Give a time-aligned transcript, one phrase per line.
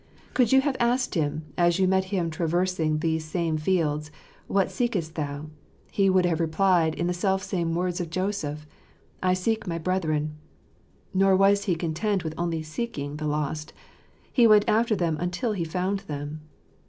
[0.33, 4.09] Could you have asked Him, as you met Him traversing those same fields,
[4.47, 5.51] "What seekest Thou?"
[5.91, 8.65] He would have replied in the self same words of Joseph,.
[9.21, 10.33] "I seek my brethren."
[11.13, 13.73] Nor was He content with only seeking the lost;
[14.33, 16.41] He went after them until He found them.